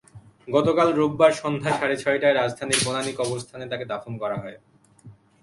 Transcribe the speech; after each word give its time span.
গতকাল 0.47 0.87
রোববার 0.99 1.31
সন্ধ্যা 1.41 1.71
সাড়ে 1.79 1.95
ছয়টায় 2.03 2.35
রাজধানীর 2.35 2.83
বনানী 2.85 3.11
কবরস্থানে 3.19 3.65
তাঁকে 3.71 3.85
দাফন 3.91 4.13
করা 4.21 4.37
হয়। 4.43 4.57